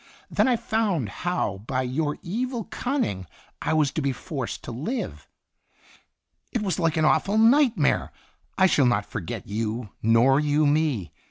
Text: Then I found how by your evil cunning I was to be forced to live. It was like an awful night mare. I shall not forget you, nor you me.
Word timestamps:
Then 0.31 0.47
I 0.47 0.55
found 0.55 1.09
how 1.09 1.59
by 1.67 1.83
your 1.83 2.17
evil 2.23 2.63
cunning 2.63 3.27
I 3.61 3.73
was 3.73 3.91
to 3.91 4.01
be 4.01 4.11
forced 4.11 4.63
to 4.63 4.71
live. 4.71 5.27
It 6.51 6.63
was 6.63 6.79
like 6.79 6.97
an 6.97 7.05
awful 7.05 7.37
night 7.37 7.77
mare. 7.77 8.11
I 8.57 8.65
shall 8.65 8.87
not 8.87 9.05
forget 9.05 9.45
you, 9.45 9.91
nor 10.01 10.39
you 10.39 10.65
me. 10.65 11.11